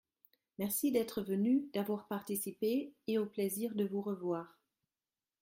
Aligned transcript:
Merci 0.57 0.91
d’être 0.91 1.21
venu, 1.21 1.69
d’avoir 1.73 2.07
participé 2.07 2.91
et 3.05 3.19
au 3.19 3.27
plaisir 3.27 3.75
de 3.75 3.85
vous 3.85 4.01
revoir. 4.01 4.59